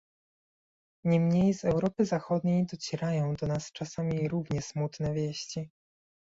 [1.05, 5.69] Niemniej z Europy Zachodniej docierają do nas czasami równie smutne wieści